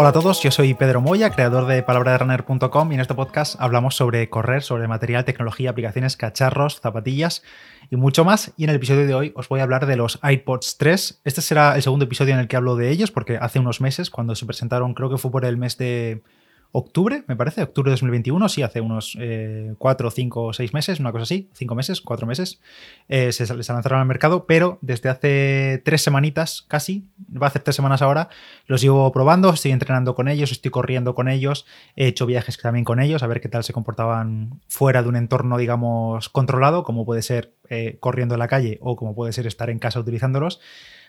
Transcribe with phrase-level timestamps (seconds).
[0.00, 3.96] Hola a todos, yo soy Pedro Moya, creador de palabraderunner.com y en este podcast hablamos
[3.96, 7.42] sobre correr, sobre material, tecnología, aplicaciones, cacharros, zapatillas
[7.90, 8.52] y mucho más.
[8.56, 11.22] Y en el episodio de hoy os voy a hablar de los iPods 3.
[11.24, 14.08] Este será el segundo episodio en el que hablo de ellos porque hace unos meses,
[14.08, 16.22] cuando se presentaron, creo que fue por el mes de
[16.70, 21.12] octubre, me parece, octubre de 2021, sí, hace unos eh, cuatro, cinco, seis meses, una
[21.12, 22.60] cosa así, cinco meses, cuatro meses,
[23.08, 27.62] eh, se, se lanzaron al mercado, pero desde hace tres semanitas casi, va a hacer
[27.62, 28.28] tres semanas ahora,
[28.66, 32.84] los llevo probando, estoy entrenando con ellos, estoy corriendo con ellos, he hecho viajes también
[32.84, 37.06] con ellos, a ver qué tal se comportaban fuera de un entorno, digamos, controlado, como
[37.06, 40.60] puede ser eh, corriendo en la calle o como puede ser estar en casa utilizándolos.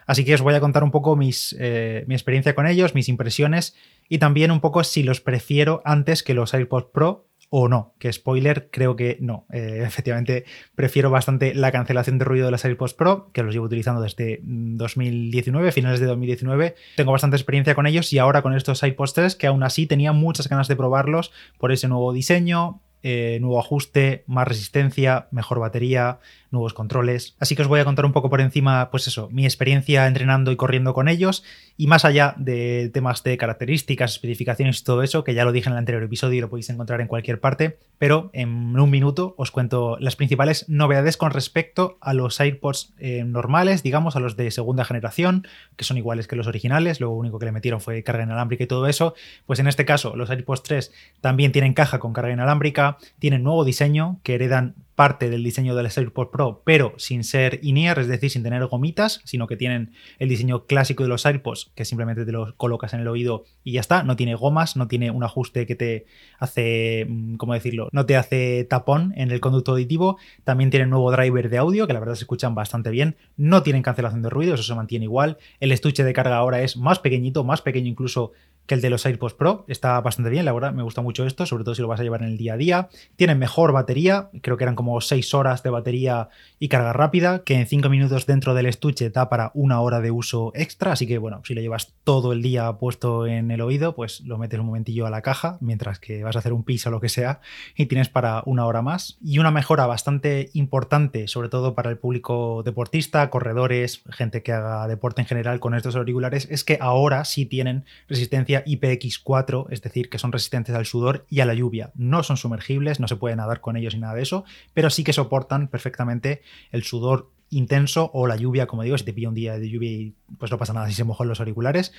[0.10, 3.76] Así que os voy a contar un poco eh, mi experiencia con ellos, mis impresiones
[4.10, 8.12] y también un poco si los prefiero antes que los AirPods Pro o no, que
[8.12, 9.46] spoiler, creo que no.
[9.54, 13.68] Eh, efectivamente, prefiero bastante la cancelación de ruido de los AirPods Pro, que los llevo
[13.68, 16.74] utilizando desde 2019, mm, finales de 2019.
[16.96, 20.12] Tengo bastante experiencia con ellos y ahora con estos AirPods 3, que aún así tenía
[20.12, 26.20] muchas ganas de probarlos por ese nuevo diseño, eh, nuevo ajuste, más resistencia, mejor batería,
[26.52, 27.36] nuevos controles.
[27.40, 30.52] Así que os voy a contar un poco por encima, pues eso, mi experiencia entrenando
[30.52, 31.44] y corriendo con ellos.
[31.78, 35.70] Y más allá de temas de características, especificaciones y todo eso, que ya lo dije
[35.70, 39.36] en el anterior episodio y lo podéis encontrar en cualquier parte, pero en un minuto
[39.38, 44.36] os cuento las principales novedades con respecto a los AirPods eh, normales, digamos, a los
[44.36, 47.00] de segunda generación, que son iguales que los originales.
[47.00, 49.14] Lo único que le metieron fue carga inalámbrica y todo eso.
[49.46, 50.92] Pues en este caso, los AirPods 3
[51.22, 55.86] también tienen caja con carga inalámbrica, tienen nuevo diseño que heredan parte del diseño del
[55.86, 60.28] AirPods Pro, pero sin ser in-ear, es decir, sin tener gomitas, sino que tienen el
[60.28, 63.80] diseño clásico de los AirPods, que simplemente te los colocas en el oído y ya
[63.80, 64.04] está.
[64.04, 66.06] No tiene gomas, no tiene un ajuste que te
[66.38, 67.88] hace, mm, ¿cómo decirlo?
[67.94, 70.18] No te hace tapón en el conducto auditivo.
[70.44, 73.16] También tienen nuevo driver de audio, que la verdad se escuchan bastante bien.
[73.38, 75.38] No tienen cancelación de ruido, eso se mantiene igual.
[75.62, 78.34] El estuche de carga ahora es más pequeñito, más pequeño incluso
[78.70, 79.66] que el de los AirPods Pro.
[79.68, 82.04] Está bastante bien, la verdad, me gusta mucho esto, sobre todo si lo vas a
[82.04, 82.90] llevar en el día a día.
[83.16, 87.56] Tienen mejor batería, creo que eran como 6 horas de batería y carga rápida, que
[87.56, 91.18] en 5 minutos dentro del estuche da para una hora de uso extra, así que
[91.18, 94.68] bueno, si lo llevas todo el día puesto en el oído, pues lo metes un
[94.68, 97.42] momentillo a la caja, mientras que vas a hacer un piso o lo que sea,
[97.76, 99.18] y tienes para una hora más.
[99.20, 104.88] Y una mejora bastante importante, sobre todo para el público deportista, corredores, gente que haga
[104.88, 110.10] deporte en general con estos auriculares, es que ahora sí tienen resistencia IPX4, es decir,
[110.10, 111.92] que son resistentes al sudor y a la lluvia.
[111.96, 115.04] No son sumergibles, no se puede nadar con ellos ni nada de eso, pero sí
[115.04, 119.36] que soportan perfectamente el sudor intenso o la lluvia, como digo, si te pilla un
[119.36, 121.94] día de lluvia y pues no pasa nada si se mojan los auriculares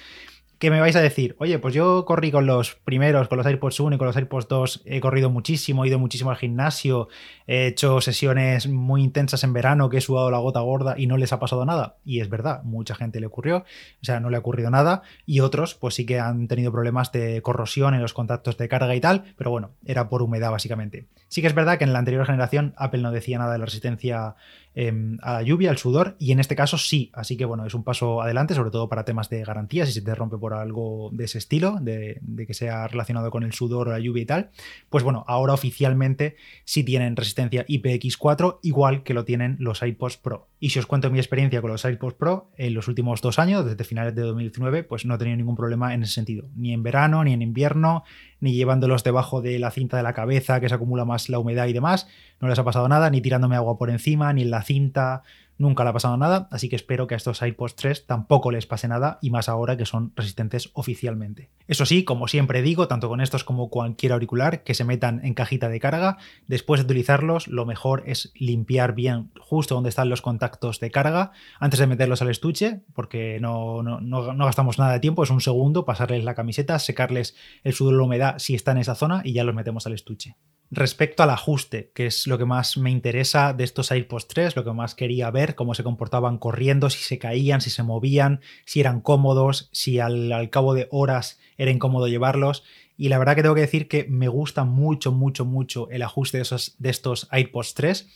[0.61, 3.81] que me vais a decir, oye, pues yo corrí con los primeros, con los AirPods
[3.81, 7.09] 1 y con los AirPods 2, he corrido muchísimo, he ido muchísimo al gimnasio,
[7.47, 11.17] he hecho sesiones muy intensas en verano, que he sudado la gota gorda y no
[11.17, 11.97] les ha pasado nada.
[12.05, 13.65] Y es verdad, mucha gente le ocurrió, o
[14.05, 15.01] sea, no le ha ocurrido nada.
[15.25, 18.95] Y otros, pues sí que han tenido problemas de corrosión en los contactos de carga
[18.95, 21.07] y tal, pero bueno, era por humedad básicamente.
[21.29, 23.65] Sí que es verdad que en la anterior generación Apple no decía nada de la
[23.65, 24.35] resistencia
[24.75, 27.11] em, a la lluvia, al sudor, y en este caso sí.
[27.15, 30.03] Así que bueno, es un paso adelante, sobre todo para temas de garantía, si se
[30.03, 33.93] te rompe por algo de ese estilo, de, que sea relacionado con el sudor o
[33.93, 34.51] la lluvia y tal,
[34.89, 40.49] pues bueno, ahora oficialmente sí tienen resistencia IPX4, igual que lo tienen los iPods Pro.
[40.59, 43.65] Y si os cuento mi experiencia con los iPods Pro, en los últimos dos años,
[43.65, 46.83] desde finales de 2019, pues no he tenido ningún problema en ese sentido, ni en
[46.83, 48.05] verano, ni en invierno,
[48.41, 51.67] ni llevándolos debajo de la cinta de la cabeza que se acumula más la humedad
[51.67, 52.09] y demás,
[52.41, 55.23] no les ha pasado nada, ni tirándome agua por encima, ni en la cinta,
[55.61, 58.67] nunca le ha pasado nada, así que espero que a estos iPods 3 tampoco les
[58.67, 61.51] pase nada y más ahora que son resistentes oficialmente.
[61.69, 65.35] Eso sí, como siempre digo, tanto con estos como cualquier auricular que se metan en
[65.35, 66.17] cajita de carga,
[66.47, 71.33] después de utilizarlos lo mejor es limpiar bien justo donde están los contactos de carga
[71.59, 75.85] antes de meterlos al estuche, porque no, no, gastamos nada de tiempo, es un segundo
[75.85, 79.35] pasarles la camiseta, secarles el sudor o la humedad si está en esa zona y
[79.35, 80.37] ya los metemos al estuche
[80.71, 84.65] respecto al ajuste, que es lo que más me interesa de estos AirPods 3, lo
[84.65, 88.81] que más quería ver, cómo se comportaban corriendo, si se caían, si se movían, si
[88.81, 92.63] eran cómodos, si al, cabo de horas era incómodo llevarlos.
[92.97, 96.39] Y la verdad que tengo que decir que me gusta mucho, mucho, mucho el ajuste
[96.39, 98.09] de, esos, de estos AirPods 3.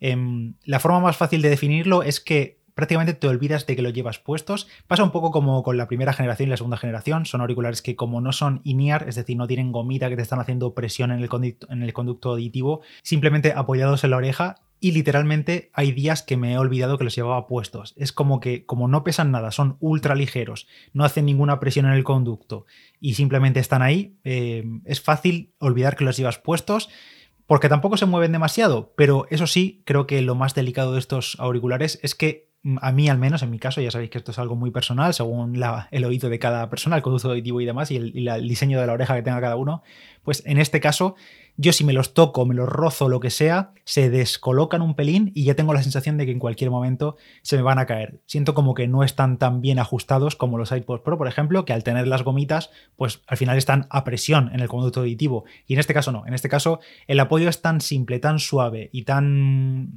[0.00, 3.90] Em, la forma más fácil de definirlo es que prácticamente te olvidas de que lo
[3.90, 4.68] llevas puestos.
[4.86, 7.26] Pasa un poco como con la primera generación y la segunda generación.
[7.26, 10.38] Son auriculares que como no son in-ear, es decir, no tienen gomita que te están
[10.38, 14.92] haciendo presión en el, conducto, en el conducto auditivo, simplemente apoyados en la oreja y
[14.92, 17.94] literalmente hay días que me he olvidado que los llevaba puestos.
[17.96, 21.94] Es como que, como no pesan nada, son ultra ligeros, no hacen ninguna presión en
[21.94, 22.64] el conducto
[23.00, 26.90] y simplemente están ahí, eh, es fácil olvidar que los llevas puestos
[27.48, 31.34] porque tampoco se mueven demasiado, pero eso sí, creo que lo más delicado de estos
[31.40, 32.47] auriculares es que
[32.80, 35.14] a mí al menos, en mi caso, ya sabéis que esto es algo muy personal,
[35.14, 38.86] según el oído de cada persona, el conducto auditivo y demás, y el diseño de
[38.86, 39.82] la oreja que tenga cada uno,
[40.22, 41.16] pues en este caso
[41.60, 45.32] yo si me los toco, me los rozo, lo que sea, se descolocan un pelín
[45.34, 48.20] y ya tengo la sensación de que en cualquier momento se me van a caer.
[48.26, 51.72] Siento como que no están tan bien ajustados como los iPods Pro, por ejemplo, que
[51.72, 55.46] al tener las gomitas, pues al final están a presión en el conducto auditivo.
[55.66, 56.78] Y en este caso no, en este caso
[57.08, 59.90] el apoyo es tan simple, tan suave y tan,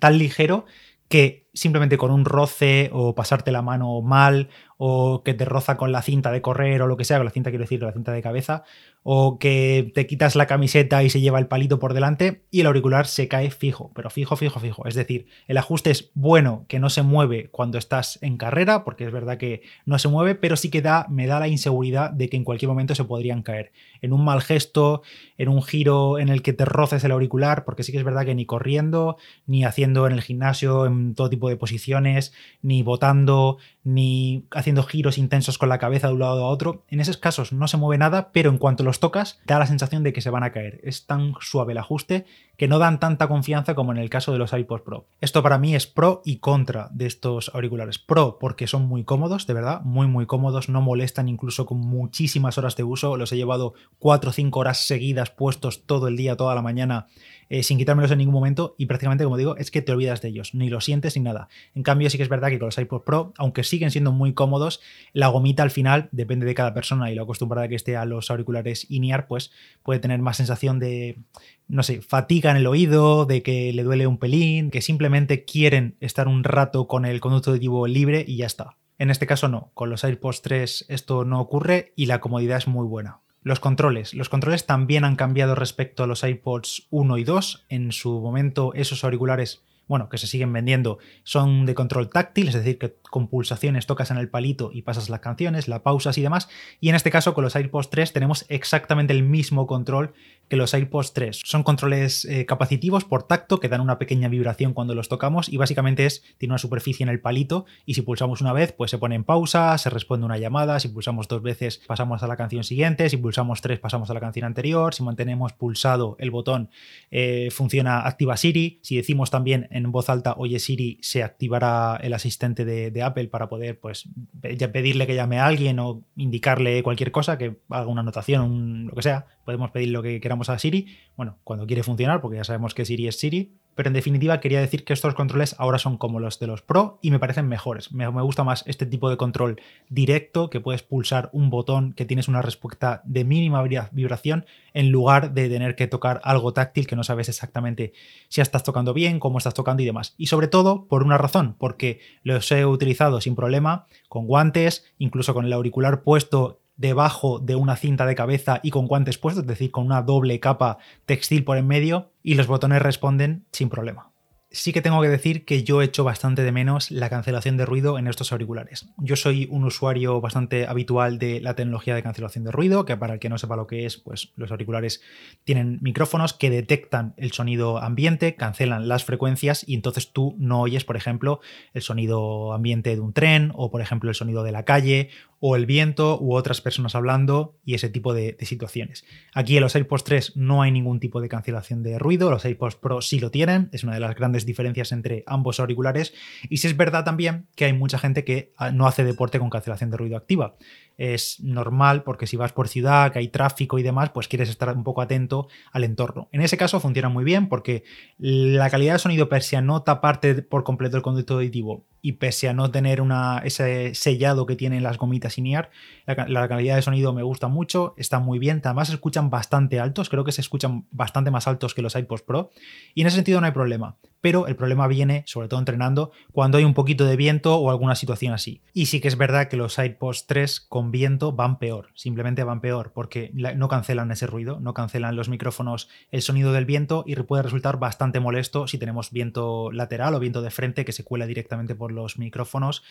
[0.00, 0.66] tan ligero
[1.08, 5.90] que simplemente con un roce o pasarte la mano mal o que te roza con
[5.90, 8.12] la cinta de correr o lo que sea, con la cinta quiero decir, la cinta
[8.12, 8.62] de cabeza,
[9.02, 12.66] o que te quitas la camiseta y se lleva el palito por delante y el
[12.66, 14.86] auricular se cae fijo, pero fijo, fijo, fijo.
[14.86, 19.04] Es decir, el ajuste es bueno que no se mueve cuando estás en carrera, porque
[19.04, 22.28] es verdad que no se mueve, pero sí que da, me da la inseguridad de
[22.28, 23.72] que en cualquier momento se podrían caer.
[24.00, 25.02] En un mal gesto,
[25.38, 28.24] en un giro en el que te roces el auricular, porque sí que es verdad
[28.24, 29.16] que ni corriendo,
[29.46, 35.18] ni haciendo en el gimnasio, en todo tipo de posiciones, ni botando, ni haciendo giros
[35.18, 36.84] intensos con la cabeza de un lado a otro.
[36.88, 40.02] En esos casos no se mueve nada, pero en cuanto los tocas, da la sensación
[40.02, 40.80] de que se van a caer.
[40.82, 42.26] Es tan suave el ajuste
[42.58, 45.06] que no dan tanta confianza como en el caso de los iPods Pro.
[45.20, 47.98] Esto para mí es pro y contra de estos auriculares.
[47.98, 52.58] Pro porque son muy cómodos, de verdad, muy muy cómodos, no molestan incluso con muchísimas
[52.58, 53.16] horas de uso.
[53.16, 57.06] Los he llevado 4 o 5 horas seguidas puestos todo el día, toda la mañana
[57.48, 60.28] eh, sin quitármelos en ningún momento y prácticamente, como digo, es que te olvidas de
[60.28, 61.27] ellos, ni lo sientes ni nada.
[61.74, 64.32] En cambio, sí que es verdad que con los iPod Pro, aunque siguen siendo muy
[64.34, 64.80] cómodos,
[65.12, 68.30] la gomita al final, depende de cada persona y lo acostumbrada que esté a los
[68.30, 69.50] auriculares INEAR, pues
[69.82, 71.18] puede tener más sensación de,
[71.66, 75.96] no sé, fatiga en el oído, de que le duele un pelín, que simplemente quieren
[76.00, 78.76] estar un rato con el conducto auditivo libre y ya está.
[78.98, 82.66] En este caso no, con los AirPods 3 esto no ocurre y la comodidad es
[82.66, 83.20] muy buena.
[83.42, 84.14] Los controles.
[84.14, 87.66] Los controles también han cambiado respecto a los iPods 1 y 2.
[87.68, 92.54] En su momento esos auriculares bueno, que se siguen vendiendo, son de control táctil, es
[92.54, 96.22] decir, que con pulsaciones tocas en el palito y pasas las canciones, la pausas y
[96.22, 96.48] demás.
[96.80, 100.12] Y en este caso, con los AirPods 3 tenemos exactamente el mismo control
[100.48, 101.40] que los AirPods 3.
[101.44, 105.56] Son controles eh, capacitivos por tacto que dan una pequeña vibración cuando los tocamos y
[105.56, 108.98] básicamente es, tiene una superficie en el palito y si pulsamos una vez, pues se
[108.98, 112.64] pone en pausa, se responde una llamada, si pulsamos dos veces pasamos a la canción
[112.64, 116.70] siguiente, si pulsamos tres pasamos a la canción anterior, si mantenemos pulsado el botón
[117.10, 122.12] eh, funciona activa Siri, si decimos también en voz alta, oye Siri, se activará el
[122.12, 124.08] asistente de, Apple para poder pues
[124.40, 129.02] pedirle que llame a alguien o indicarle cualquier cosa, que haga una anotación, lo que
[129.02, 129.26] sea.
[129.48, 132.84] Podemos pedir lo que queramos a Siri, bueno, cuando quiere funcionar, porque ya sabemos que
[132.84, 136.38] Siri es Siri, pero en definitiva quería decir que estos controles ahora son como los
[136.38, 137.90] de los Pro y me parecen mejores.
[137.90, 139.58] Me, gusta más este tipo de control
[139.88, 145.32] directo, que puedes pulsar un botón que tienes una respuesta de mínima vibración en lugar
[145.32, 147.94] de tener que tocar algo táctil que no sabes exactamente
[148.28, 150.14] si estás tocando bien, cómo estás tocando y demás.
[150.18, 155.32] Y sobre todo por una razón, porque los he utilizado sin problema, con guantes, incluso
[155.32, 159.48] con el auricular puesto debajo de una cinta de cabeza y con guantes puestos, es
[159.48, 164.12] decir, con una doble capa textil por en medio, y los botones responden sin problema
[164.50, 167.98] sí que tengo que decir que yo echo bastante de menos la cancelación de ruido
[167.98, 168.88] en estos auriculares.
[168.96, 173.14] Yo soy un usuario bastante habitual de la tecnología de cancelación de ruido, que para
[173.14, 175.02] el que no sepa lo que es, pues los auriculares
[175.44, 180.84] tienen micrófonos que detectan el sonido ambiente, cancelan las frecuencias y entonces tú no oyes,
[180.84, 181.40] por ejemplo,
[181.74, 185.10] el sonido ambiente de un tren o, por ejemplo, el sonido de la calle
[185.40, 189.04] o el viento u otras personas hablando y ese tipo de, situaciones.
[189.34, 192.76] Aquí en los AirPods 3 no hay ningún tipo de cancelación de ruido, los AirPods
[192.76, 196.14] Pro sí lo tienen, es una de las grandes diferencias entre ambos auriculares
[196.48, 199.50] y sí es verdad también que hay mucha gente que ah, no hace deporte con
[199.50, 200.56] cancelación de ruido activa
[200.98, 204.76] es normal porque si vas por ciudad, que hay tráfico y demás, pues quieres estar
[204.76, 206.28] un poco atento al entorno.
[206.32, 207.84] En ese caso funciona muy bien porque
[208.18, 212.48] la calidad de sonido, pese a no taparte por completo el conducto auditivo y pese
[212.48, 215.70] a no tener una, ese sellado que tienen las gomitas INEAR,
[216.06, 219.80] la, la, calidad de sonido me gusta mucho, está muy bien, además se escuchan bastante
[219.80, 222.50] altos, creo que se escuchan bastante más altos que los iPods Pro
[222.94, 226.58] y en ese sentido no hay problema pero el problema viene, sobre todo entrenando, cuando
[226.58, 228.62] hay un poquito de viento o alguna situación así.
[228.72, 232.60] Y sí que es verdad que los iPods 3 con viento van peor, simplemente van
[232.60, 237.14] peor, porque no cancelan ese ruido, no cancelan los micrófonos el sonido del viento y
[237.18, 241.26] puede resultar bastante molesto si tenemos viento lateral o viento de frente que se cuela
[241.26, 242.82] directamente por los micrófonos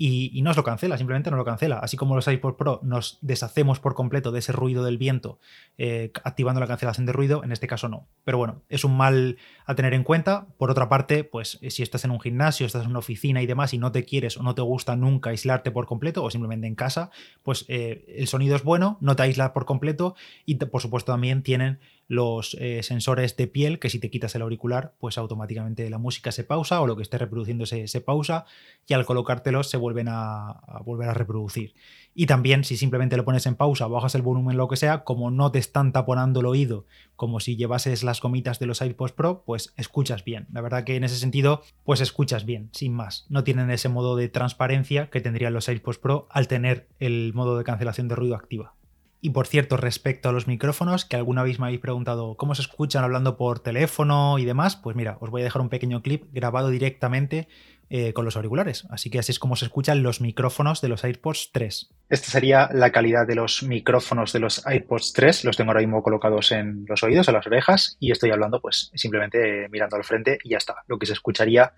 [0.00, 1.80] y, no os lo cancela, simplemente no lo cancela.
[1.80, 5.40] Así como los iPod Pro nos deshacemos por completo de ese ruido del viento
[5.76, 8.06] eh, activando la cancelación de ruido, en este caso no.
[8.22, 10.46] Pero bueno, es un mal a tener en cuenta.
[10.56, 13.46] Por otra parte, pues eh, si estás en un gimnasio, estás en una oficina y
[13.46, 16.68] demás y no te quieres o no te gusta nunca aislarte por completo o simplemente
[16.68, 17.10] en casa,
[17.42, 20.14] pues eh, el sonido es bueno, no te aísla por completo
[20.46, 24.42] y por supuesto también tienen los eh, sensores de piel que si te quitas el
[24.42, 28.46] auricular, pues automáticamente la música se pausa o lo que esté reproduciendo se, pausa
[28.86, 31.74] y al colocártelos se vuelven a, volver a reproducir.
[32.14, 35.30] Y también si simplemente lo pones en pausa, bajas el volumen, lo que sea, como
[35.30, 39.42] no te están taponando el oído, como si llevases las gomitas de los AirPods Pro,
[39.44, 40.46] pues escuchas bien.
[40.50, 43.26] La verdad que en ese sentido, pues escuchas bien, sin más.
[43.28, 47.58] No tienen ese modo de transparencia que tendrían los AirPods Pro al tener el modo
[47.58, 48.77] de cancelación de ruido activa.
[49.20, 52.62] Y por cierto, respecto a los micrófonos, que alguna vez me habéis preguntado cómo se
[52.62, 56.24] escuchan hablando por teléfono y demás, pues mira, os voy a dejar un pequeño clip
[56.32, 57.48] grabado directamente
[57.90, 58.86] eh, con los auriculares.
[58.90, 61.90] Así que así es como se escuchan los micrófonos de los AirPods 3.
[62.10, 65.44] Esta sería la calidad de los micrófonos de los AirPods 3.
[65.44, 68.92] Los tengo ahora mismo colocados en los oídos, en las orejas, y estoy hablando pues
[68.94, 70.84] simplemente mirando al frente y ya está.
[70.86, 71.72] Lo que se escucharía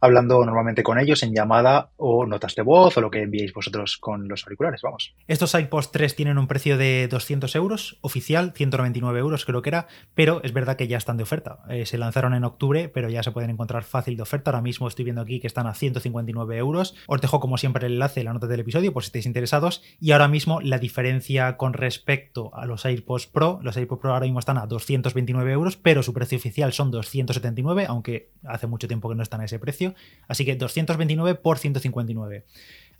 [0.00, 3.96] hablando normalmente con ellos en llamada o notas de voz o lo que enviéis vosotros
[3.98, 5.14] con los auriculares, vamos.
[5.26, 9.86] Estos iPods 3 tienen un precio de 200 euros, oficial, 199 euros creo que era,
[10.14, 11.60] pero es verdad que ya están de oferta.
[11.68, 14.50] Eh, se lanzaron en octubre, pero ya se pueden encontrar fácil de oferta.
[14.50, 16.94] Ahora mismo estoy viendo aquí que están a 159 euros.
[17.06, 19.82] Os dejo como siempre el enlace en la nota del episodio por si estáis interesados.
[20.00, 24.26] Y ahora mismo la diferencia con respecto a los AirPods Pro, los AirPods Pro ahora
[24.26, 29.08] mismo están a 229 euros, pero su precio oficial son 279, aunque hace mucho tiempo
[29.08, 29.89] que no están a ese precio.
[30.28, 32.44] Así que 229 por 159.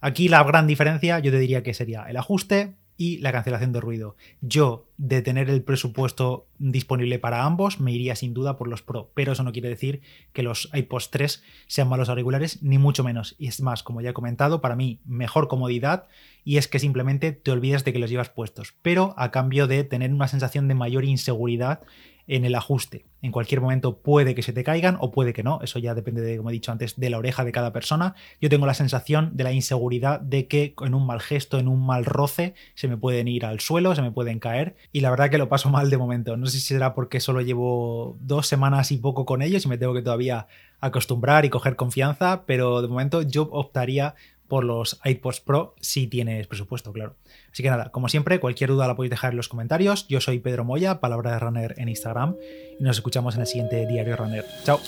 [0.01, 3.81] Aquí la gran diferencia yo te diría que sería el ajuste y la cancelación de
[3.81, 4.15] ruido.
[4.43, 9.11] Yo, de tener el presupuesto disponible para ambos, me iría sin duda por los Pro,
[9.15, 10.03] pero eso no quiere decir
[10.35, 13.37] que los iPods 3 sean malos auriculares, ni mucho menos.
[13.39, 16.09] Y es más, como ya he comentado, para mí mejor comodidad
[16.45, 19.83] y es que simplemente te olvidas de que los llevas puestos, pero a cambio de
[19.83, 21.81] tener una sensación de mayor inseguridad
[22.31, 23.05] en el ajuste.
[23.23, 25.61] En cualquier momento puede que se te caigan o puede que no.
[25.63, 28.15] Eso ya depende, de, como he dicho antes, de la oreja de cada persona.
[28.41, 31.85] Yo tengo la sensación de la inseguridad de que en un mal gesto, en un
[31.85, 34.77] mal roce, se me pueden ir al suelo, se me pueden caer.
[34.93, 36.37] Y la verdad que lo paso mal de momento.
[36.37, 39.77] No sé si será porque solo llevo dos semanas y poco con ellos y me
[39.77, 40.47] tengo que todavía
[40.79, 44.15] acostumbrar y coger confianza, pero de momento yo optaría
[44.51, 47.17] por los iPods Pro si tienes presupuesto, claro.
[47.51, 50.07] Así que nada, como siempre, cualquier duda la podéis dejar en los comentarios.
[50.09, 52.37] Yo soy Pedro Moya, palabra de runner en Instagram,
[52.79, 54.45] y nos escuchamos en el siguiente Diario Runner.
[54.65, 54.79] Chao.